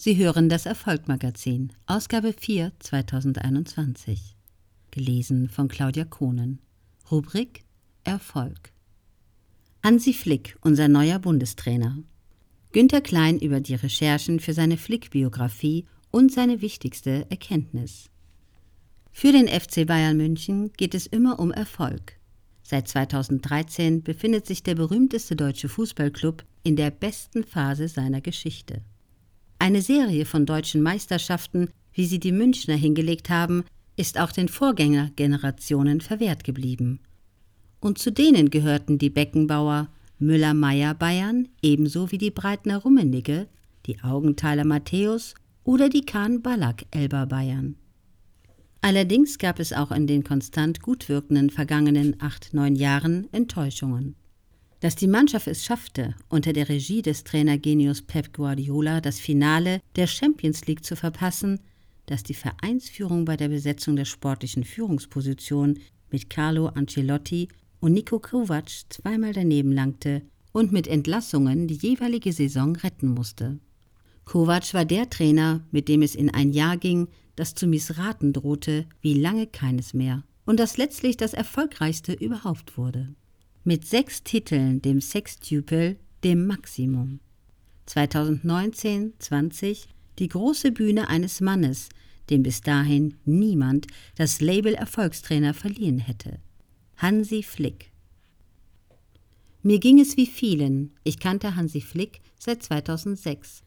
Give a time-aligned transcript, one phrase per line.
[0.00, 4.36] Sie hören das Erfolgmagazin, Ausgabe 4 2021.
[4.92, 6.60] Gelesen von Claudia Kohnen.
[7.10, 7.64] Rubrik
[8.04, 8.72] Erfolg.
[9.82, 11.98] Hansi Flick, unser neuer Bundestrainer.
[12.70, 18.08] Günter Klein über die Recherchen für seine Flick-Biografie und seine wichtigste Erkenntnis.
[19.10, 22.20] Für den FC Bayern München geht es immer um Erfolg.
[22.62, 28.82] Seit 2013 befindet sich der berühmteste deutsche Fußballclub in der besten Phase seiner Geschichte.
[29.58, 33.64] Eine Serie von deutschen Meisterschaften, wie sie die Münchner hingelegt haben,
[33.96, 37.00] ist auch den Vorgängergenerationen verwehrt geblieben.
[37.80, 39.88] Und zu denen gehörten die Beckenbauer,
[40.20, 43.48] Müller-Meyer Bayern ebenso wie die Breitner Rummenigge,
[43.86, 47.76] die Augenthaler Matthäus oder die Kahn-Ballack Elber Bayern.
[48.80, 54.14] Allerdings gab es auch in den konstant gut wirkenden vergangenen acht, neun Jahren Enttäuschungen.
[54.80, 60.06] Dass die Mannschaft es schaffte, unter der Regie des Trainergenius Pep Guardiola das Finale der
[60.06, 61.58] Champions League zu verpassen,
[62.06, 67.48] dass die Vereinsführung bei der Besetzung der sportlichen Führungsposition mit Carlo Ancelotti
[67.80, 73.58] und Nico Kovac zweimal daneben langte und mit Entlassungen die jeweilige Saison retten musste.
[74.24, 78.86] Kovac war der Trainer, mit dem es in ein Jahr ging, das zu missraten drohte,
[79.00, 83.08] wie lange keines mehr, und das letztlich das erfolgreichste überhaupt wurde
[83.68, 87.20] mit sechs Titeln, dem Sextupel, dem Maximum.
[87.86, 89.88] 2019-20
[90.18, 91.90] die große Bühne eines Mannes,
[92.30, 96.38] dem bis dahin niemand das Label Erfolgstrainer verliehen hätte.
[96.96, 97.92] Hansi Flick.
[99.62, 100.94] Mir ging es wie vielen.
[101.04, 103.64] Ich kannte Hansi Flick seit 2006.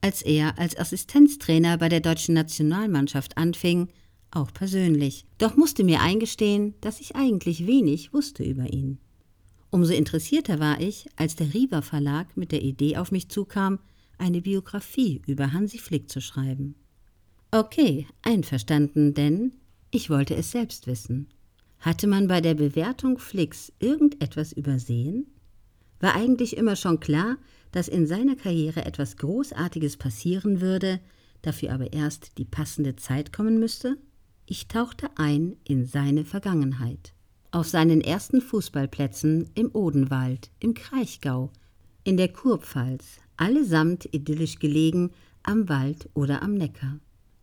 [0.00, 3.88] Als er als Assistenztrainer bei der deutschen Nationalmannschaft anfing,
[4.30, 5.26] auch persönlich.
[5.36, 8.98] Doch musste mir eingestehen, dass ich eigentlich wenig wusste über ihn.
[9.72, 13.78] Umso interessierter war ich, als der Riva Verlag mit der Idee auf mich zukam,
[14.18, 16.74] eine Biografie über Hansi Flick zu schreiben.
[17.50, 19.54] Okay, einverstanden, denn
[19.90, 21.28] ich wollte es selbst wissen.
[21.78, 25.26] Hatte man bei der Bewertung Flicks irgendetwas übersehen?
[26.00, 27.38] War eigentlich immer schon klar,
[27.70, 31.00] dass in seiner Karriere etwas Großartiges passieren würde,
[31.40, 33.96] dafür aber erst die passende Zeit kommen müsste?
[34.44, 37.14] Ich tauchte ein in seine Vergangenheit
[37.52, 41.50] auf seinen ersten Fußballplätzen im Odenwald, im Kraichgau,
[42.02, 45.10] in der Kurpfalz, allesamt idyllisch gelegen
[45.42, 46.98] am Wald oder am Neckar.